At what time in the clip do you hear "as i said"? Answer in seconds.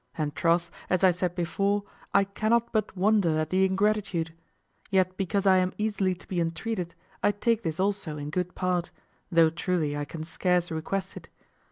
0.89-1.35